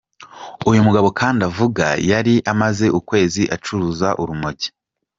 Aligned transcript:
Uyu 0.69 0.85
mugabo 0.87 1.07
kandi 1.19 1.39
avuga 1.49 1.85
yari 2.11 2.35
amaze 2.51 2.85
ukwezi 2.99 3.43
acuruza 3.55 4.07
urumogi. 4.21 4.69